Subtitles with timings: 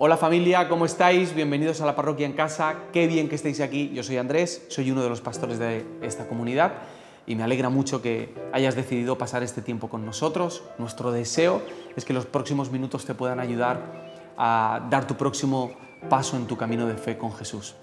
[0.00, 1.34] Hola familia, ¿cómo estáis?
[1.34, 2.84] Bienvenidos a la parroquia en casa.
[2.92, 3.90] Qué bien que estéis aquí.
[3.92, 6.74] Yo soy Andrés, soy uno de los pastores de esta comunidad
[7.26, 10.62] y me alegra mucho que hayas decidido pasar este tiempo con nosotros.
[10.78, 11.62] Nuestro deseo
[11.96, 13.80] es que los próximos minutos te puedan ayudar
[14.36, 15.72] a dar tu próximo
[16.08, 17.74] paso en tu camino de fe con Jesús.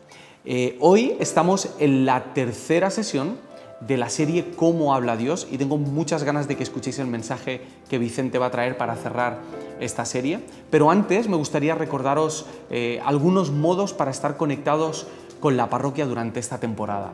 [0.46, 3.38] Eh, hoy estamos en la tercera sesión
[3.82, 7.62] de la serie Cómo habla Dios y tengo muchas ganas de que escuchéis el mensaje
[7.90, 9.40] que Vicente va a traer para cerrar
[9.80, 10.40] esta serie.
[10.70, 15.08] Pero antes me gustaría recordaros eh, algunos modos para estar conectados
[15.40, 17.14] con la parroquia durante esta temporada.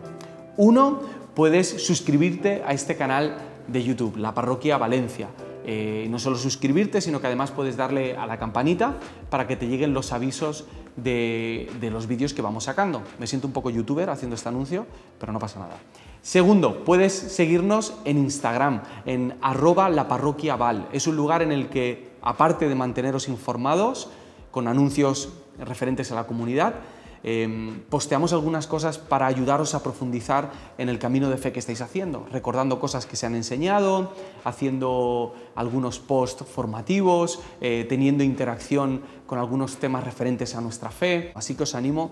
[0.58, 1.00] Uno,
[1.34, 5.28] puedes suscribirte a este canal de YouTube, La Parroquia Valencia.
[5.66, 8.96] Eh, no solo suscribirte, sino que además puedes darle a la campanita
[9.30, 10.66] para que te lleguen los avisos
[10.96, 13.04] de, de los vídeos que vamos sacando.
[13.20, 14.86] Me siento un poco youtuber haciendo este anuncio,
[15.20, 15.78] pero no pasa nada.
[16.22, 20.88] Segundo, puedes seguirnos en Instagram, en arroba la parroquia Val.
[20.92, 24.10] Es un lugar en el que, aparte de manteneros informados
[24.52, 26.76] con anuncios referentes a la comunidad,
[27.24, 31.82] em, posteamos algunas cosas para ayudaros a profundizar en el camino de fe que estáis
[31.82, 34.14] haciendo, recordando cosas que se han enseñado,
[34.44, 41.32] haciendo algunos posts formativos, eh, teniendo interacción con algunos temas referentes a nuestra fe.
[41.36, 42.12] Así que os animo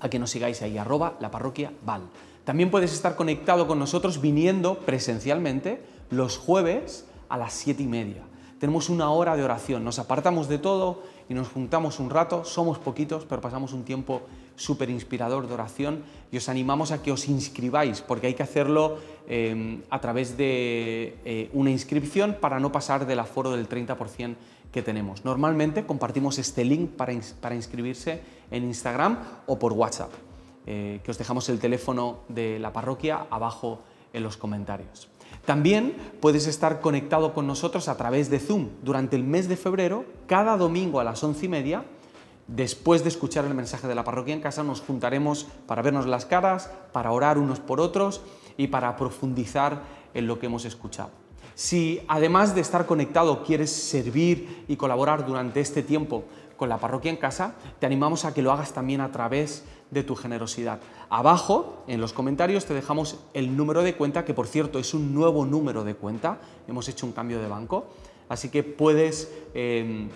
[0.00, 2.02] a que nos sigáis ahí, arroba la parroquia Val.
[2.44, 8.22] También puedes estar conectado con nosotros viniendo presencialmente los jueves a las siete y media.
[8.58, 12.80] Tenemos una hora de oración, nos apartamos de todo y nos juntamos un rato, somos
[12.80, 14.22] poquitos, pero pasamos un tiempo
[14.56, 18.98] súper inspirador de oración y os animamos a que os inscribáis, porque hay que hacerlo
[19.28, 24.34] eh, a través de eh, una inscripción para no pasar del aforo del 30%
[24.72, 25.24] que tenemos.
[25.24, 30.10] Normalmente compartimos este link para, para inscribirse en Instagram o por WhatsApp.
[30.66, 35.08] Eh, que os dejamos el teléfono de la parroquia abajo en los comentarios.
[35.44, 40.04] También puedes estar conectado con nosotros a través de Zoom durante el mes de febrero,
[40.26, 41.84] cada domingo a las once y media.
[42.46, 46.26] Después de escuchar el mensaje de la parroquia en casa, nos juntaremos para vernos las
[46.26, 48.22] caras, para orar unos por otros
[48.56, 49.82] y para profundizar
[50.14, 51.10] en lo que hemos escuchado.
[51.54, 56.24] Si además de estar conectado quieres servir y colaborar durante este tiempo
[56.60, 60.02] con la parroquia en casa, te animamos a que lo hagas también a través de
[60.02, 60.78] tu generosidad.
[61.08, 65.14] Abajo, en los comentarios, te dejamos el número de cuenta, que por cierto es un
[65.14, 66.36] nuevo número de cuenta,
[66.68, 67.86] hemos hecho un cambio de banco,
[68.28, 70.10] así que puedes em,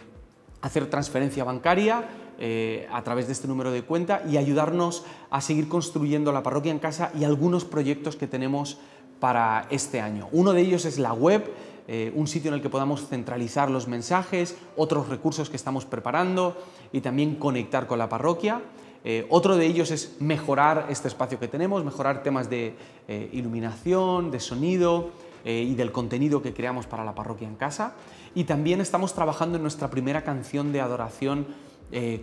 [0.60, 2.04] hacer transferencia bancaria
[2.38, 6.72] eh, a través de este número de cuenta y ayudarnos a seguir construyendo la parroquia
[6.72, 8.76] en casa y algunos proyectos que tenemos
[9.18, 10.28] para este año.
[10.30, 11.50] Uno de ellos es la web
[11.86, 16.56] eh, un sitio en el que podamos centralizar los mensajes, otros recursos que estamos preparando
[16.92, 18.62] y también conectar con la parroquia.
[19.04, 22.74] Eh, otro de ellos es mejorar este espacio que tenemos, mejorar temas de
[23.06, 25.10] eh, iluminación, de sonido
[25.46, 27.92] y del contenido que creamos para la parroquia en casa.
[28.34, 31.46] Y también estamos trabajando en nuestra primera canción de adoración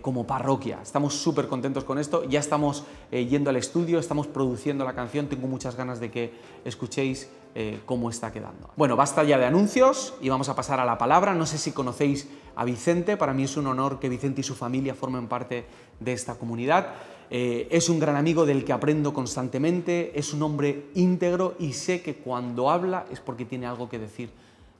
[0.02, 0.80] como parroquia.
[0.82, 5.48] Estamos súper contentos con esto, ya estamos yendo al estudio, estamos produciendo la canción, tengo
[5.48, 6.32] muchas ganas de que
[6.64, 8.70] escuchéis eh, cómo está quedando.
[8.76, 11.34] Bueno, basta ya de anuncios y vamos a pasar a la palabra.
[11.34, 14.54] No sé si conocéis a Vicente, para mí es un honor que Vicente y su
[14.54, 15.66] familia formen parte
[16.00, 16.94] de esta comunidad.
[17.28, 22.00] Eh, es un gran amigo del que aprendo constantemente, es un hombre íntegro y sé
[22.00, 24.30] que cuando habla es porque tiene algo que decir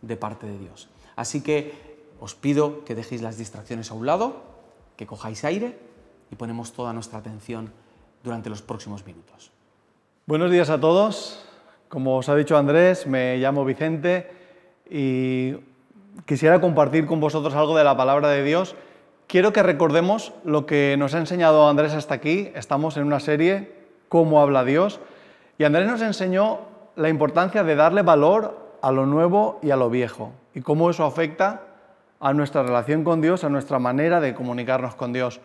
[0.00, 0.88] de parte de Dios.
[1.14, 1.74] Así que
[2.20, 4.51] os pido que dejéis las distracciones a un lado,
[4.96, 5.78] que cojáis aire
[6.30, 7.72] y ponemos toda nuestra atención
[8.22, 9.50] durante los próximos minutos.
[10.26, 11.44] Buenos días a todos.
[11.88, 14.30] Como os ha dicho Andrés, me llamo Vicente
[14.88, 15.54] y
[16.26, 18.76] quisiera compartir con vosotros algo de la palabra de Dios.
[19.26, 22.50] Quiero que recordemos lo que nos ha enseñado Andrés hasta aquí.
[22.54, 23.72] Estamos en una serie,
[24.08, 25.00] Cómo habla Dios,
[25.56, 26.60] y Andrés nos enseñó
[26.96, 31.04] la importancia de darle valor a lo nuevo y a lo viejo, y cómo eso
[31.04, 31.62] afecta
[32.22, 35.40] a nuestra relación con Dios, a nuestra manera de comunicarnos con Dios.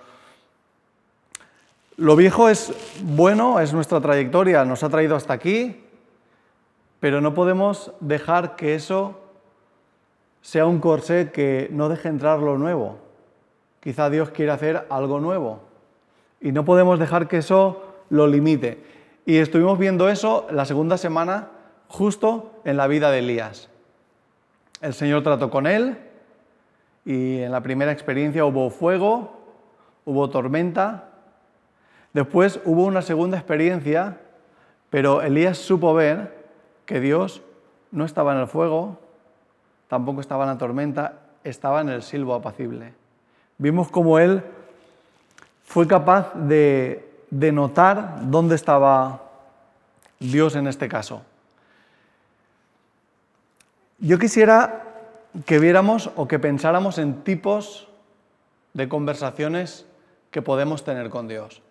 [1.97, 2.71] Lo viejo es
[3.01, 5.83] bueno, es nuestra trayectoria, nos ha traído hasta aquí,
[6.99, 9.19] pero no podemos dejar que eso
[10.43, 12.99] sea un corsé que no deje entrar lo nuevo.
[13.79, 15.61] Quizá Dios quiere hacer algo nuevo
[16.39, 18.83] y no podemos dejar que eso lo limite.
[19.25, 21.49] Y estuvimos viendo eso la segunda semana
[21.87, 23.69] justo en la vida de Elías.
[24.79, 25.97] El Señor trató con él
[27.07, 29.31] y en la primera experiencia hubo fuego,
[30.03, 31.05] hubo tormenta.
[32.11, 34.17] Después hubo una segunda experiencia,
[34.89, 36.35] pero Elías supo ver
[36.85, 37.41] que Dios
[37.91, 38.99] no estaba en el fuego,
[39.87, 42.91] tampoco estaba en la tormenta, estaba en el silbo apacible.
[43.57, 44.43] Vimos cómo Él
[45.63, 49.21] fue capaz de, notar dónde estaba
[50.19, 51.21] Dios en este caso.
[53.97, 54.86] Yo quisiera
[55.45, 57.87] que viéramos o que pensáramos en tipos
[58.73, 59.85] de conversaciones
[60.31, 61.61] que podemos tener con Dios.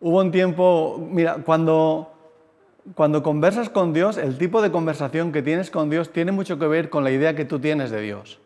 [0.00, 2.12] Hubo un tiempo, mira, cuando,
[2.94, 6.66] cuando conversas con Dios, el tipo de conversación que tienes con Dios tiene mucho que
[6.66, 8.38] ver con la idea que tú tienes de Dios.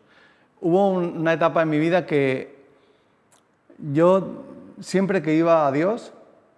[0.61, 2.55] Hubo una etapa en mi vida que
[3.77, 4.43] yo
[4.79, 6.13] siempre que iba a Dios,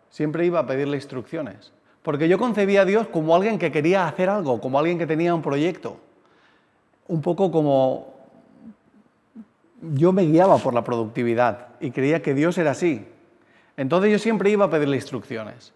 [0.09, 1.73] siempre iba a pedirle instrucciones.
[2.01, 5.33] Porque yo concebía a Dios como alguien que quería hacer algo, como alguien que tenía
[5.33, 5.97] un proyecto.
[7.07, 8.13] Un poco como
[9.93, 13.05] yo me guiaba por la productividad y creía que Dios era así.
[13.77, 15.73] Entonces yo siempre iba a pedirle instrucciones.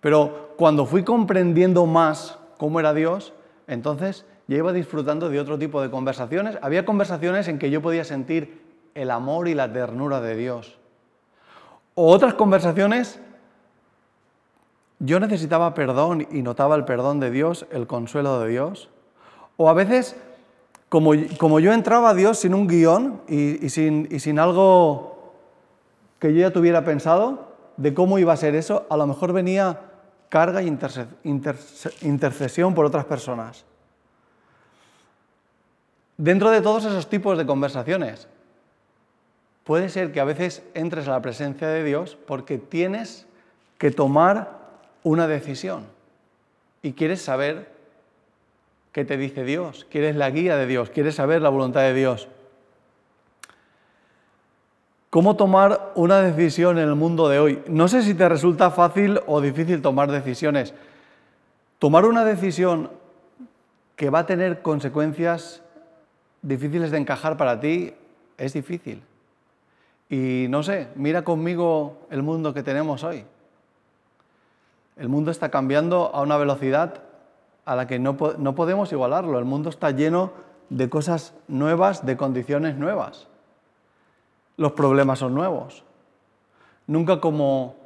[0.00, 3.32] Pero cuando fui comprendiendo más cómo era Dios,
[3.66, 6.58] entonces ya iba disfrutando de otro tipo de conversaciones.
[6.62, 8.62] Había conversaciones en que yo podía sentir
[8.94, 10.78] el amor y la ternura de Dios.
[11.94, 13.20] O otras conversaciones,
[14.98, 18.90] yo necesitaba perdón y notaba el perdón de Dios, el consuelo de Dios.
[19.56, 20.16] O a veces,
[20.88, 25.32] como, yo entraba a Dios sin un guion y, sin, y sin algo
[26.18, 29.80] que yo ya tuviera pensado de cómo iba a ser eso, a lo mejor venía
[30.28, 30.66] carga y
[32.02, 33.64] intercesión por otras personas.
[36.16, 38.28] Dentro de todos esos tipos de conversaciones,
[39.64, 43.26] puede ser que a veces entres a la presencia de Dios porque tienes
[43.78, 44.60] que tomar
[45.02, 45.86] una decisión
[46.82, 47.73] y quieres saber
[48.94, 52.28] qué te dice Dios, quieres la guía de Dios, quieres saber la voluntad de Dios.
[55.10, 57.62] ¿Cómo tomar una decisión en el mundo de hoy?
[57.66, 60.74] No sé si te resulta fácil o difícil tomar decisiones.
[61.80, 62.88] Tomar una decisión
[63.96, 65.60] que va a tener consecuencias
[66.42, 67.94] difíciles de encajar para ti
[68.38, 69.02] es difícil.
[70.08, 73.24] Y no sé, mira conmigo el mundo que tenemos hoy.
[74.96, 77.02] El mundo está cambiando a una velocidad
[77.64, 79.38] a la que no, no, podemos igualarlo.
[79.38, 80.32] El mundo está lleno
[80.70, 83.28] de cosas nuevas, de condiciones nuevas.
[84.56, 85.84] Los problemas son nuevos.
[86.86, 87.76] Nunca como,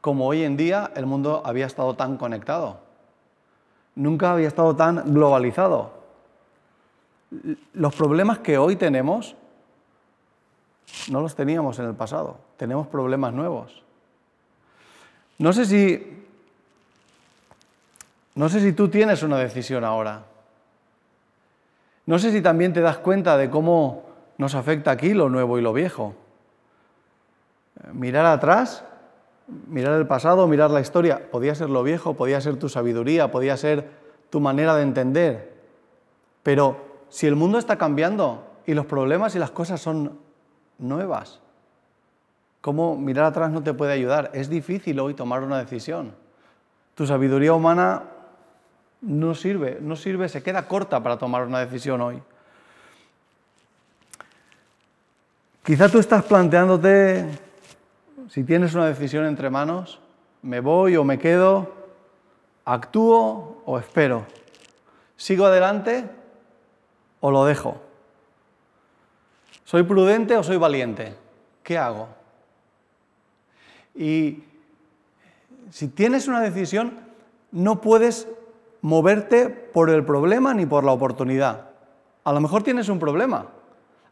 [0.00, 2.78] como hoy en día el mundo había estado tan conectado.
[3.94, 5.92] Nunca había estado tan globalizado.
[7.72, 9.36] Los problemas que hoy tenemos
[11.10, 12.38] no los teníamos en el pasado.
[12.56, 13.82] Tenemos problemas nuevos.
[15.38, 16.23] No sé si.
[18.34, 20.24] No sé si tú tienes una decisión ahora.
[22.06, 24.04] No sé si también te das cuenta de cómo
[24.38, 26.14] nos afecta aquí lo nuevo y lo viejo.
[27.92, 28.84] Mirar atrás,
[29.68, 33.56] mirar el pasado, mirar la historia, podía ser lo viejo, podía ser tu sabiduría, podía
[33.56, 33.88] ser
[34.30, 35.54] tu manera de entender.
[36.42, 36.76] Pero
[37.08, 40.18] si el mundo está cambiando y los problemas y las cosas son
[40.78, 41.40] nuevas.
[42.60, 44.30] ¿Cómo mirar atrás no te puede ayudar?
[44.34, 46.14] Es difícil hoy tomar una decisión.
[46.94, 48.04] Tu sabiduría humana
[49.06, 52.22] no sirve, no sirve, se queda corta para tomar una decisión hoy.
[55.62, 57.26] Quizá tú estás planteándote,
[58.28, 60.00] si tienes una decisión entre manos,
[60.42, 61.72] me voy o me quedo,
[62.64, 64.26] actúo o espero,
[65.16, 66.08] sigo adelante
[67.20, 67.80] o lo dejo.
[69.64, 71.16] ¿Soy prudente o soy valiente?
[71.62, 72.08] ¿Qué hago?
[73.94, 74.44] Y
[75.70, 76.98] si tienes una decisión,
[77.52, 78.28] no puedes
[78.84, 81.70] moverte por el problema ni por la oportunidad.
[82.22, 83.46] A lo mejor tienes un problema,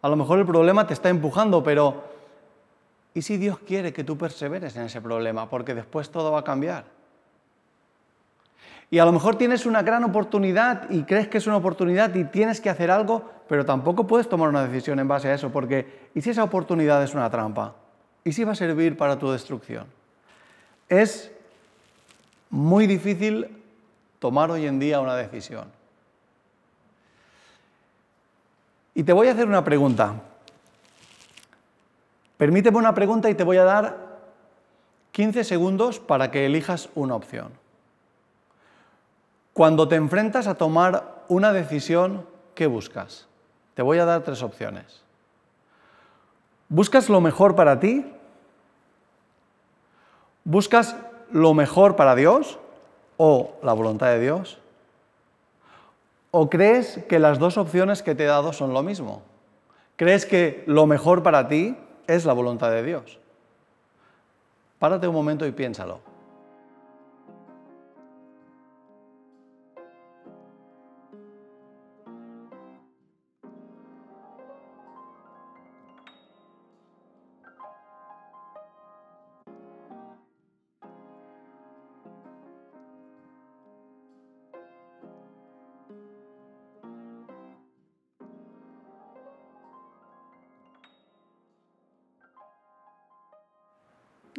[0.01, 2.05] a lo mejor el problema te está empujando, pero
[3.13, 5.51] ¿y si Dios quiere que tú perseveres en ese problema?
[5.51, 6.85] Porque después todo va a cambiar.
[8.91, 12.25] Y a lo mejor tienes una gran oportunidad y crees que es una oportunidad y
[12.25, 16.09] tienes que hacer algo, pero tampoco puedes tomar una decisión en base a eso, porque
[16.15, 17.75] ¿y si esa oportunidad es una trampa?
[18.25, 19.85] ¿Y si va a servir para tu destrucción?
[20.89, 21.31] Es
[22.49, 23.62] muy difícil
[24.23, 25.65] tomar hoy en día una decisión.
[28.95, 30.15] Y te voy a hacer una pregunta.
[32.37, 33.97] Permíteme una pregunta y te voy a dar
[35.11, 37.51] 15 segundos para que elijas una opción.
[39.55, 42.25] Cuando te enfrentas a tomar una decisión,
[42.55, 43.27] ¿qué buscas?
[43.75, 45.03] Te voy a dar tres opciones.
[46.69, 48.07] ¿Buscas lo mejor para ti?
[50.45, 50.95] ¿Buscas
[51.33, 52.61] lo mejor para Dios
[53.25, 54.59] o la voluntad de Dios?
[56.33, 59.23] ¿O crees que las dos opciones que te he dado son lo mismo?
[59.95, 61.77] ¿Crees que lo mejor para ti
[62.09, 63.21] es la voluntad de Dios?
[64.81, 66.01] Párate un momento y piénsalo.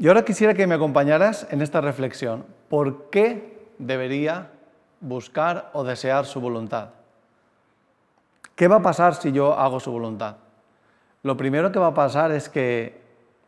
[0.03, 2.43] Y ahora quisiera que me acompañaras en esta reflexión.
[2.67, 4.51] ¿Por qué debería
[4.99, 6.89] buscar o desear su voluntad?
[8.53, 10.35] ¿Qué va a pasar si yo hago su voluntad?
[11.21, 13.01] Lo primero que va a pasar es que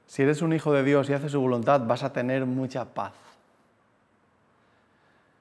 [0.07, 3.12] si eres un hijo de Dios y haces su voluntad, vas a tener mucha paz.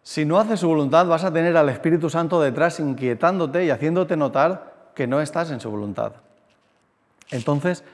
[0.02, 4.16] Si no haces su voluntad, vas a tener al Espíritu Santo detrás inquietándote y haciéndote
[4.16, 6.10] notar que no estás en su voluntad.
[7.30, 7.84] Entonces,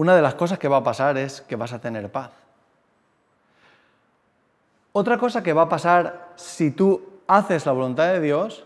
[0.00, 2.30] una de las cosas que va a pasar es que vas a tener paz.
[4.92, 8.64] Otra cosa que va a pasar si tú haces la voluntad de Dios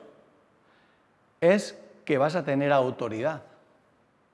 [1.41, 3.43] es que vas a tener autoridad.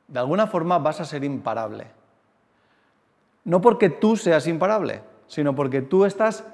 [0.08, 1.86] De alguna forma vas a ser imparable.
[3.44, 6.44] No porque tú seas imparable, sino porque tú estás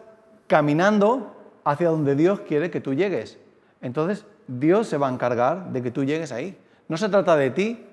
[0.46, 1.34] caminando
[1.64, 3.36] hacia donde Dios quiere que tú llegues.
[3.82, 6.56] Entonces, Dios se va a encargar de que tú llegues ahí.
[6.86, 7.84] No se trata de ti,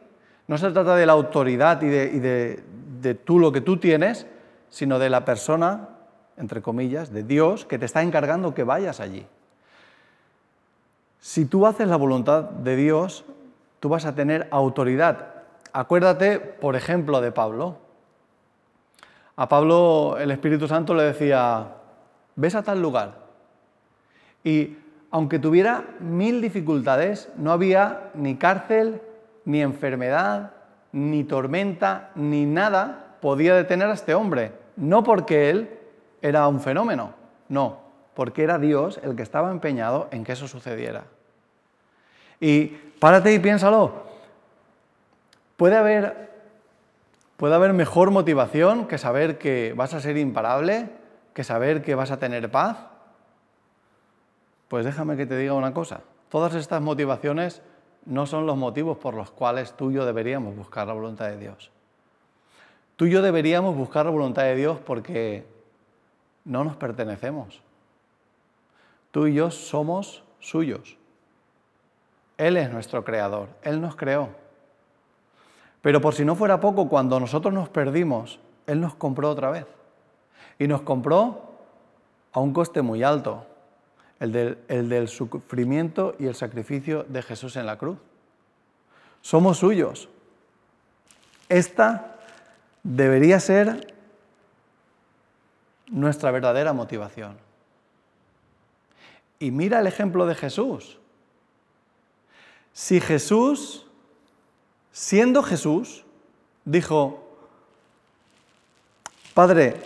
[0.48, 4.28] no se trata de la autoridad y de, tú lo que tú tienes,
[4.70, 5.90] sino de la persona,
[6.38, 9.26] entre comillas, de Dios, que te está encargando que vayas allí.
[11.20, 13.24] Si tú haces la voluntad de Dios,
[13.80, 15.28] tú vas a tener autoridad.
[15.72, 17.78] Acuérdate, por ejemplo, de Pablo.
[19.36, 21.68] A Pablo el Espíritu Santo le decía,
[22.36, 23.24] ves a tal lugar.
[24.44, 24.78] Y
[25.10, 29.02] aunque tuviera mil dificultades, no había ni cárcel,
[29.46, 30.52] ni enfermedad,
[30.92, 34.52] ni tormenta, ni nada podía detener a este hombre.
[34.76, 35.80] No porque él
[36.22, 37.14] era un fenómeno,
[37.50, 37.80] no,
[38.14, 41.04] porque era Dios el que estaba empeñado en que eso sucediera.
[42.40, 42.68] Y
[43.00, 44.04] párate y piénsalo.
[45.58, 46.30] Puede haber,
[47.38, 50.90] puede haber mejor motivación que saber que vas a ser imparable,
[51.34, 52.78] que saber que vas a tener paz.
[54.68, 56.02] Pues déjame que te diga una cosa.
[56.30, 57.62] Todas estas motivaciones
[58.06, 61.38] no son los motivos por los cuales tú y yo deberíamos buscar la voluntad de
[61.38, 61.72] Dios.
[62.96, 65.46] Tú y yo deberíamos buscar la voluntad de Dios porque
[66.46, 67.62] no nos pertenecemos.
[69.12, 70.98] Tú y yo somos suyos.
[72.38, 74.30] Él es nuestro creador, Él nos creó.
[75.82, 79.66] Pero por si no fuera poco, cuando nosotros nos perdimos, Él nos compró otra vez.
[80.60, 81.42] Y nos compró
[82.32, 83.46] a un coste muy alto
[84.24, 87.98] el del, sufrimiento y el sacrificio de Jesús en la cruz.
[89.22, 90.08] Somos suyos.
[91.50, 92.20] Esta
[92.84, 93.94] debería ser
[95.88, 97.38] nuestra verdadera motivación.
[99.40, 101.00] Y mira el ejemplo de Jesús.
[102.72, 103.86] Si Jesús,
[104.94, 106.06] siendo Jesús,
[106.64, 107.28] dijo,
[109.34, 109.82] Padre,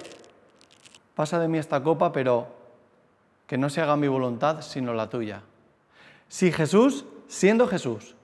[1.16, 2.57] pasa de mí esta copa, pero
[3.48, 5.42] que no se haga mi voluntad sino la tuya.
[6.30, 8.16] Si Jesús, siendo Jesús,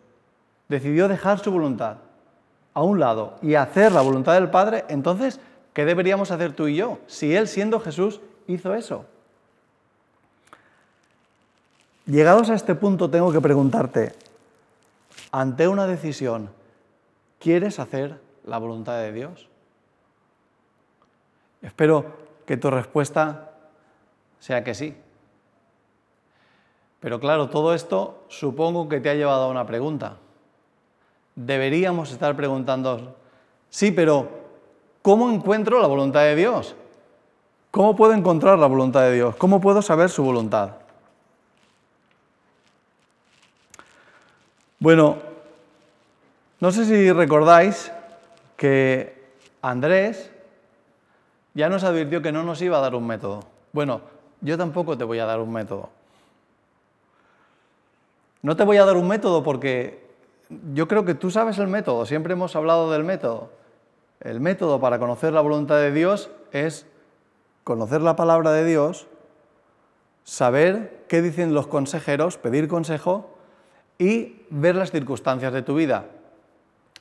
[0.67, 1.97] decidió dejar su voluntad
[2.73, 5.39] a un lado y hacer la voluntad del Padre, entonces,
[5.73, 6.99] ¿qué deberíamos hacer tú y yo?
[7.07, 9.05] Si Él, siendo Jesús, hizo eso.
[12.05, 14.13] Llegados a este punto, tengo que preguntarte,
[15.31, 16.49] ante una decisión,
[17.39, 19.47] ¿quieres hacer la voluntad de Dios?
[21.61, 22.05] Espero
[22.45, 23.51] que tu respuesta
[24.39, 24.97] sea que sí.
[27.03, 30.15] Pero claro, todo esto supongo que te ha llevado a una pregunta.
[31.35, 33.17] Deberíamos estar preguntando,
[33.69, 34.29] sí, pero
[35.01, 36.75] ¿cómo encuentro la voluntad de Dios?
[37.71, 39.35] ¿Cómo puedo encontrar la voluntad de Dios?
[39.35, 40.75] ¿Cómo puedo saber su voluntad?
[44.79, 45.17] Bueno,
[46.61, 47.91] no sé si recordáis
[48.55, 49.21] que
[49.61, 50.31] Andrés
[51.53, 53.43] ya nos advirtió que no nos iba a dar un método.
[53.73, 53.99] Bueno,
[54.39, 55.89] yo tampoco te voy a dar un método.
[58.43, 60.03] No te voy a dar un método porque
[60.73, 63.51] yo creo que tú sabes el método, siempre hemos hablado del método.
[64.19, 66.85] El método para conocer la voluntad de Dios es
[67.63, 69.07] conocer la palabra de Dios,
[70.25, 73.29] saber qué dicen los consejeros, pedir consejo
[73.97, 76.07] y ver las circunstancias de tu vida.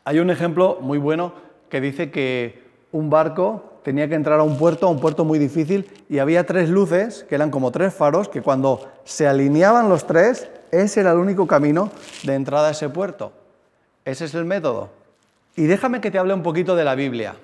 [0.05, 1.33] Hay un ejemplo muy bueno
[1.69, 5.41] que dice que un barco tenía que entrar a un puerto, a un puerto muy
[5.41, 10.07] difícil, y había tres luces, que eran como tres faros, que cuando se alineaban los
[10.07, 11.93] tres, ese era el único camino
[12.25, 13.33] de entrada a ese puerto.
[14.05, 14.91] Ese es el método.
[15.55, 17.37] Y déjame que te hable un poquito de la Biblia.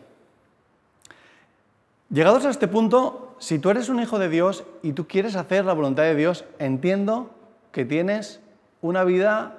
[2.11, 5.67] Llegados a este punto, si tú eres un hijo de Dios y tú quieres hacer
[5.67, 7.31] la voluntad de Dios, entiendo
[7.71, 8.41] que tienes
[8.81, 9.59] una vida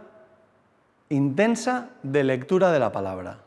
[1.10, 3.38] intensa de lectura de la palabra.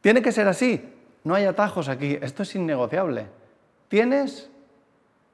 [0.00, 0.82] Tiene que ser así,
[1.24, 3.26] no hay atajos aquí, esto es innegociable.
[3.88, 4.50] Tienes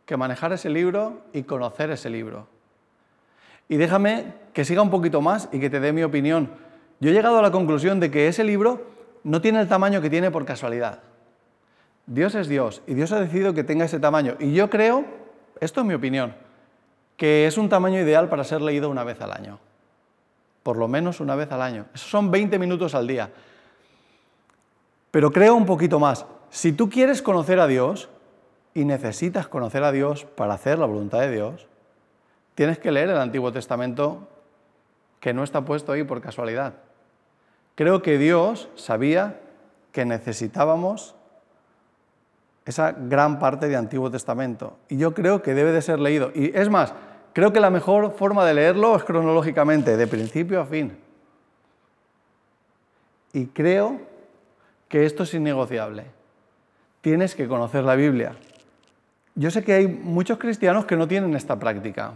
[0.07, 2.49] que manejar ese libro y conocer ese libro.
[3.69, 6.51] Y déjame que siga un poquito más y que te dé mi opinión.
[7.01, 8.87] Yo he llegado a la conclusión de que ese libro
[9.25, 11.01] no tiene el tamaño que tiene por casualidad.
[12.07, 14.37] Dios es Dios y Dios ha decidido que tenga ese tamaño.
[14.39, 15.05] Y yo creo,
[15.61, 16.35] esto es mi opinión,
[17.17, 19.59] que es un tamaño ideal para ser leído una vez al año.
[20.63, 21.87] Por lo menos una vez al año.
[21.95, 23.31] Esos son 20 minutos al día.
[25.11, 26.27] Pero creo un poquito más.
[26.51, 28.09] Si tú quieres conocer a Dios
[28.75, 31.67] y necesitas conocer a Dios para hacer la voluntad de Dios,
[32.57, 34.27] tienes que leer el Antiguo Testamento
[35.21, 36.75] que no está puesto ahí por casualidad.
[37.77, 39.39] Creo que Dios sabía
[39.93, 41.15] que necesitábamos
[42.65, 44.79] esa gran parte de Antiguo Testamento.
[44.89, 46.33] Y yo creo que debe de ser leído.
[46.35, 46.95] Y es más,
[47.33, 50.97] creo que la mejor forma de leerlo es cronológicamente, de principio a fin.
[53.33, 54.01] Y creo
[54.89, 56.07] que esto es innegociable.
[57.03, 58.35] Tienes que conocer la Biblia.
[59.35, 62.15] Yo sé que hay muchos cristianos que no tienen esta práctica,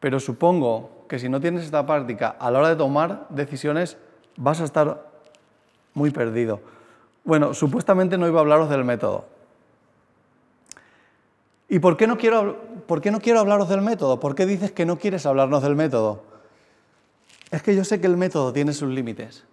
[0.00, 3.98] pero supongo que si no tienes esta práctica a la hora de tomar decisiones
[4.36, 5.10] vas a estar
[5.94, 6.60] muy perdido.
[7.24, 9.26] Bueno, supuestamente no iba a hablaros del método.
[11.68, 14.18] ¿Y por qué, no quiero, por qué no quiero hablaros del método?
[14.18, 16.24] ¿Por qué dices que no quieres hablarnos del método?
[17.50, 19.44] Es que yo sé que el método tiene sus límites.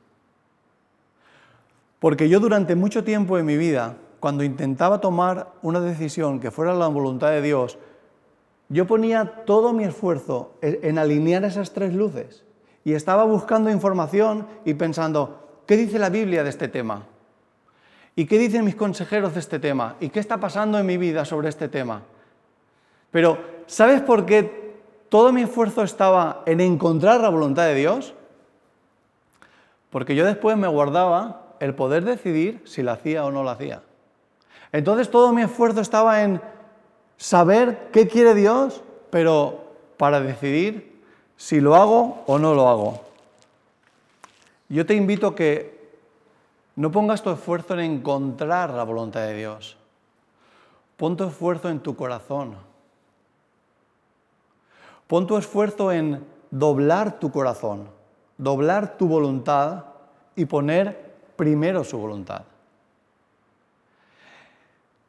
[2.00, 6.74] Porque yo durante mucho tiempo en mi vida, cuando intentaba tomar una decisión que fuera
[6.74, 7.78] la voluntad de Dios,
[8.70, 12.44] yo ponía todo mi esfuerzo en alinear esas tres luces
[12.84, 17.06] y estaba buscando información y pensando, ¿qué dice la Biblia de este tema?
[18.16, 19.96] ¿Y qué dicen mis consejeros de este tema?
[20.00, 22.02] ¿Y qué está pasando en mi vida sobre este tema?
[23.12, 24.76] Pero, ¿sabes por qué
[25.10, 28.16] todo mi esfuerzo estaba en encontrar la voluntad de Dios?
[29.90, 33.84] Porque yo después me guardaba el poder decidir si la hacía o no la hacía.
[34.72, 36.42] Entonces todo mi esfuerzo estaba en
[37.18, 39.66] saber qué quiere Dios, pero
[39.98, 41.02] para decidir
[41.36, 43.02] si lo hago o no lo hago.
[44.70, 45.78] Yo te invito a que
[46.76, 49.78] no pongas tu esfuerzo en encontrar la voluntad de Dios.
[50.96, 52.56] Pon tu esfuerzo en tu corazón.
[55.08, 57.90] Pon tu esfuerzo en doblar tu corazón,
[58.38, 59.86] doblar tu voluntad
[60.36, 62.44] y poner primero su voluntad.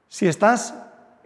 [0.08, 0.74] Si estás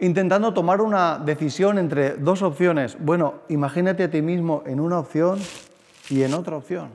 [0.05, 5.39] intentando tomar una decisión entre dos opciones, bueno, imagínate a ti mismo en una opción
[6.09, 6.89] y en otra opción.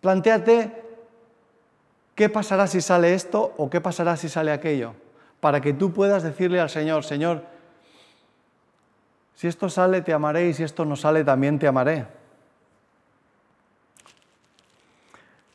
[0.00, 0.82] Plantéate
[2.14, 4.94] ¿Qué pasará si sale esto o qué pasará si sale aquello?
[5.40, 7.42] Para que tú puedas decirle al Señor, Señor,
[9.34, 12.06] si esto sale te amaré y si esto no sale también te amaré.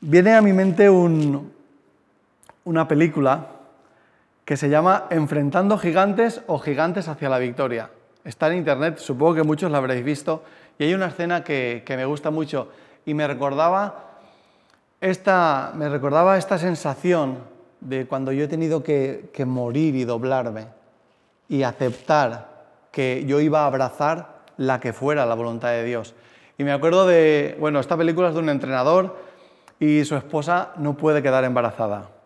[0.01, 3.47] Viene a mi mente una película
[4.47, 7.89] que se llama Enfrentando gigantes o gigantes hacia la victoria.
[8.23, 10.41] Está en internet, supongo que muchos la habréis visto,
[10.79, 12.69] y hay una escena que, que me gusta mucho
[13.05, 14.05] y me recordaba
[15.01, 17.39] esta, me recordaba esta sensación
[17.81, 20.67] de cuando yo he tenido que, morir y doblarme
[21.49, 22.47] y aceptar
[22.93, 26.15] que yo iba a abrazar la que fuera la voluntad de Dios.
[26.57, 29.17] Y me acuerdo de, bueno, esta película es de un entrenador
[29.77, 32.16] y su esposa no puede quedar embarazada.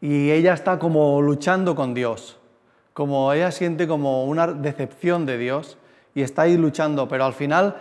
[0.00, 2.38] Y ella está como luchando con Dios,
[2.92, 5.78] como ella siente como una decepción de Dios
[6.14, 7.76] y está ahí luchando, pero al final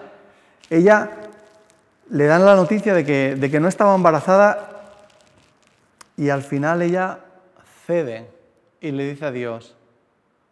[0.69, 1.09] ella
[2.09, 4.83] le dan la noticia de que, no estaba embarazada
[6.17, 7.19] y al final ella
[7.85, 8.29] cede
[8.79, 9.75] y le dice a Dios,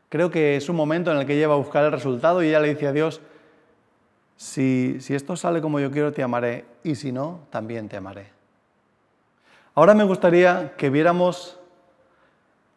[0.10, 2.50] creo que es un momento en el que ella va a buscar el resultado y
[2.50, 3.22] ella le dice a Dios,
[4.36, 8.33] si, si esto sale como yo quiero, te amaré, y si no, también te amaré.
[9.76, 11.60] Ahora me gustaría que viéramos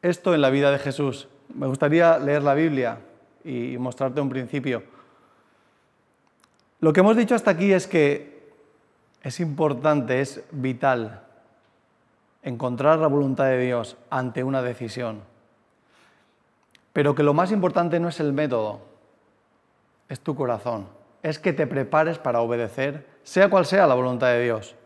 [0.00, 1.28] esto en la vida de Jesús.
[1.54, 3.00] Me gustaría leer la Biblia
[3.44, 4.82] y mostrarte un principio.
[6.80, 8.50] Lo que hemos dicho hasta aquí es que
[9.22, 11.22] es importante, es vital
[12.42, 15.20] encontrar la voluntad de Dios ante una decisión.
[16.92, 18.80] Pero que lo más importante no es el método,
[20.08, 20.86] es tu corazón.
[21.22, 24.76] Es que te prepares para obedecer, sea cual sea la voluntad de Dios.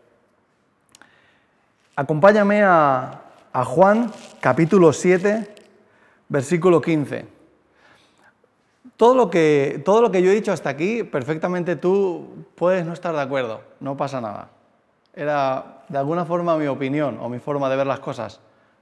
[2.01, 3.21] Acompáñame a,
[3.63, 5.53] Juan capítulo 7,
[6.29, 7.27] versículo 15.
[8.97, 12.93] Todo lo, que, todo lo que yo he dicho hasta aquí, perfectamente tú puedes no
[12.93, 14.49] estar de acuerdo, no pasa nada.
[15.13, 18.39] Era de alguna forma mi opinión o mi forma de ver las cosas,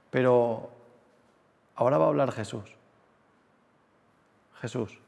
[0.08, 0.70] pero
[1.74, 2.74] ahora va a hablar Jesús.
[4.62, 4.98] Jesús.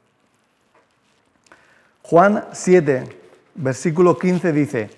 [2.03, 3.09] Juan 7,
[3.55, 4.89] versículo 15 dice,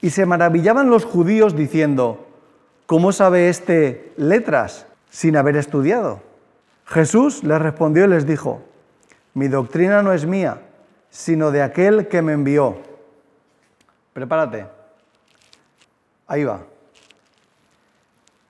[0.00, 2.25] y se maravillaban los judíos diciendo,
[2.86, 6.22] ¿cómo sabe este letras sin haber estudiado?
[6.86, 8.62] Jesús les respondió y les dijo,
[9.34, 10.62] mi doctrina no es mía,
[11.10, 12.78] sino de aquel que me envió.
[14.12, 14.66] Prepárate.
[16.26, 16.62] Ahí va.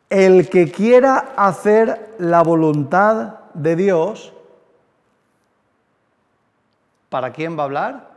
[0.09, 4.33] el que quiera hacer la voluntad de Dios,
[7.09, 8.11] ¿para quién va a hablar?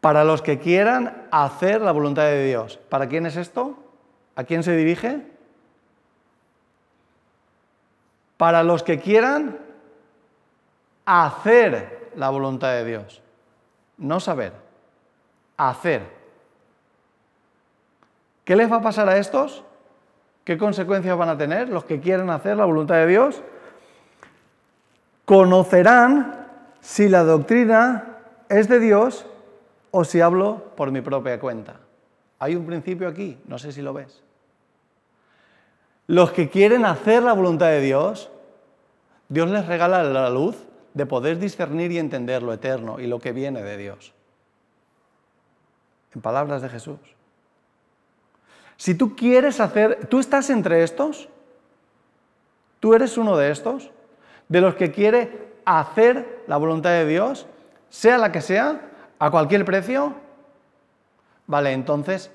[0.00, 2.78] Para los que quieran hacer la voluntad de Dios.
[2.88, 3.76] ¿Para quién es esto?
[4.36, 5.22] ¿A quién se dirige?
[8.36, 9.58] Para los que quieran
[11.06, 13.22] hacer la voluntad de Dios.
[13.96, 14.52] No saber,
[15.56, 16.02] hacer.
[18.44, 19.64] ¿Qué les va a pasar a estos?
[20.44, 23.42] ¿Qué consecuencias van a tener los que quieren hacer la voluntad de Dios?
[25.24, 26.46] Conocerán
[26.80, 28.18] si la doctrina
[28.48, 29.26] es de Dios
[29.90, 31.80] o si hablo por mi propia cuenta.
[32.38, 34.25] Hay un principio aquí, no sé si lo ves.
[36.06, 38.30] Los que quieren hacer la voluntad de Dios,
[39.28, 40.56] Dios les regala la luz
[40.94, 44.14] de poder discernir y entender lo eterno y lo que viene de Dios.
[46.14, 46.98] En palabras de Jesús.
[48.76, 51.28] Si tú quieres hacer, tú estás entre estos,
[52.78, 53.90] tú eres uno de estos,
[54.48, 57.46] de los que quiere hacer la voluntad de Dios,
[57.88, 60.14] sea la que sea, a cualquier precio,
[61.46, 62.30] vale, entonces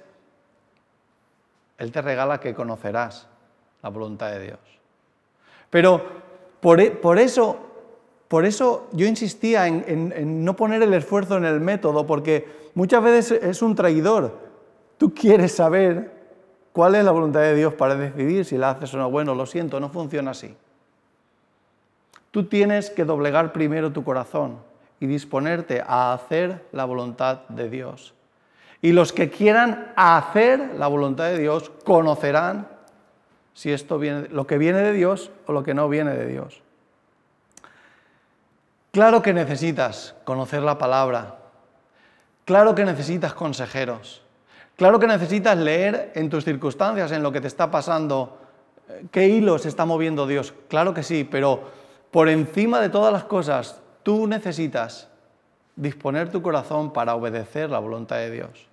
[1.78, 3.31] Él te regala que conocerás
[3.82, 4.60] la voluntad de Dios.
[5.70, 6.02] Pero
[6.60, 7.58] por, e, eso,
[8.28, 13.04] por eso yo insistía en, en no poner el esfuerzo en el método, porque muchas
[13.04, 14.38] veces es un traidor.
[14.98, 16.12] Tú quieres saber
[16.74, 19.10] cuál es la voluntad de Dios para decidir si la haces o no.
[19.10, 20.56] Bueno, lo siento, no funciona así.
[22.32, 24.58] Tú tienes que doblegar primero tu corazón
[25.00, 28.14] y disponerte a hacer la voluntad de Dios.
[28.82, 32.68] Y los que quieran hacer la voluntad de Dios conocerán
[33.54, 36.62] si esto viene, lo que viene de Dios o lo que no viene de Dios.
[38.92, 41.38] Claro que necesitas conocer la palabra.
[42.46, 44.22] Claro que necesitas consejeros.
[44.76, 48.40] Claro que necesitas leer en tus circunstancias, en lo que te está pasando,
[48.90, 50.54] eh, qué hilos está moviendo Dios.
[50.68, 51.70] Claro que sí, pero
[52.10, 55.08] por encima de todas las cosas, tú necesitas
[55.76, 58.71] disponer tu corazón para obedecer la voluntad de Dios.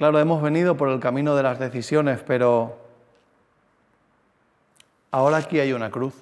[0.00, 2.74] Claro, hemos venido por el camino de las decisiones, pero
[5.10, 6.14] ahora aquí hay una cruz.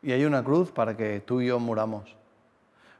[0.00, 2.14] Y hay una cruz para que tú y yo muramos.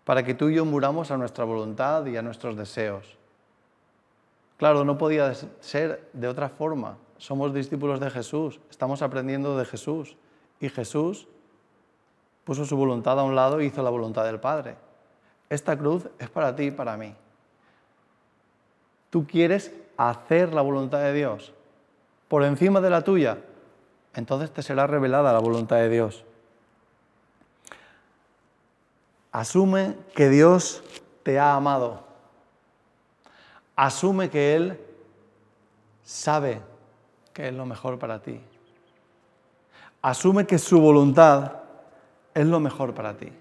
[0.04, 3.16] Para que tú y yo muramos a nuestra voluntad y a nuestros deseos.
[4.56, 6.96] Claro, no podía ser de otra forma.
[7.18, 10.16] Somos discípulos de Jesús, estamos aprendiendo de Jesús.
[10.58, 11.28] Y Jesús
[12.42, 14.74] puso su voluntad a un lado y hizo la voluntad del Padre.
[15.48, 17.14] Esta cruz es para ti y para mí
[19.10, 21.52] tú quieres hacer la voluntad de Dios
[22.28, 23.38] por encima de la tuya,
[24.14, 26.24] entonces te será revelada la voluntad de Dios.
[29.32, 30.82] Asume que Dios
[31.22, 32.04] te ha amado.
[33.76, 34.80] Asume que Él
[36.04, 36.60] sabe
[37.32, 38.40] que es lo mejor para ti.
[40.02, 41.52] Asume que su voluntad
[42.34, 43.32] es lo mejor para ti.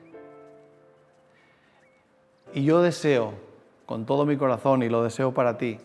[2.54, 3.49] Y yo deseo
[3.90, 5.80] con todo mi corazón y lo deseo para ti,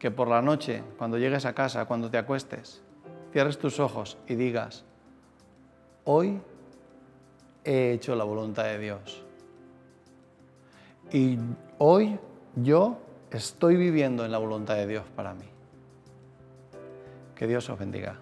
[0.00, 2.82] que por la noche, cuando llegues a casa, cuando te acuestes,
[3.30, 4.84] cierres tus ojos y digas,
[6.02, 6.40] hoy
[7.62, 9.22] he hecho la voluntad de Dios.
[11.12, 11.38] Y
[11.78, 12.18] hoy
[12.56, 12.98] yo
[13.30, 15.46] estoy viviendo en la voluntad de Dios para mí.
[17.36, 18.18] Que Dios os bendiga.